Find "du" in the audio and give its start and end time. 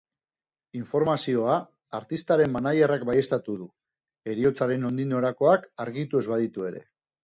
3.61-3.71